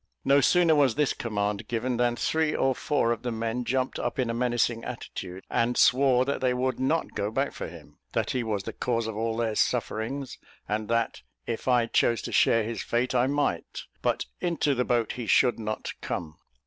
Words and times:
No 0.25 0.41
sooner 0.41 0.73
was 0.73 0.95
this 0.95 1.13
command 1.13 1.67
given, 1.67 1.97
than 1.97 2.15
three 2.15 2.55
or 2.55 2.73
four 2.73 3.11
of 3.11 3.21
the 3.21 3.31
men 3.31 3.63
jumped 3.63 3.99
up 3.99 4.17
in 4.17 4.31
a 4.31 4.33
menacing 4.33 4.83
attitude, 4.83 5.43
and 5.47 5.77
swore 5.77 6.25
that 6.25 6.41
they 6.41 6.55
would 6.55 6.79
not 6.79 7.13
go 7.13 7.29
back 7.29 7.53
for 7.53 7.67
him; 7.67 7.99
that 8.13 8.31
he 8.31 8.41
was 8.41 8.63
the 8.63 8.73
cause 8.73 9.05
of 9.05 9.15
all 9.15 9.37
their 9.37 9.53
sufferings; 9.53 10.39
and 10.67 10.87
that 10.87 11.21
if 11.45 11.67
I 11.67 11.85
chose 11.85 12.23
to 12.23 12.31
share 12.31 12.63
his 12.63 12.81
fate, 12.81 13.13
I 13.13 13.27
might, 13.27 13.83
but 14.01 14.25
into 14.39 14.73
the 14.73 14.85
boat 14.85 15.11
he 15.11 15.27
should 15.27 15.59
not 15.59 15.93
come. 16.01 16.35